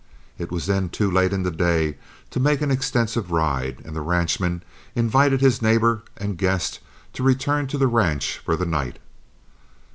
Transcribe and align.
It 0.39 0.51
was 0.51 0.65
then 0.65 0.89
too 0.89 1.11
late 1.11 1.31
in 1.31 1.43
the 1.43 1.51
day 1.51 1.95
to 2.31 2.39
make 2.39 2.61
an 2.61 2.71
extensive 2.71 3.29
ride, 3.29 3.83
and 3.85 3.95
the 3.95 4.01
ranchman 4.01 4.63
invited 4.95 5.41
his 5.41 5.61
neighbor 5.61 6.01
and 6.17 6.39
guest 6.39 6.79
to 7.13 7.21
return 7.21 7.67
to 7.67 7.77
the 7.77 7.85
ranch 7.85 8.39
for 8.43 8.55
the 8.55 8.65
night. 8.65 8.97